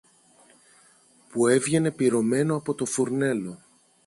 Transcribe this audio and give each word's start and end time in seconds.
που 1.29 1.47
έβγαινε 1.47 1.91
πυρωμένο 1.91 2.55
από 2.55 2.73
το 2.73 2.85
φουρνέλο. 2.85 3.57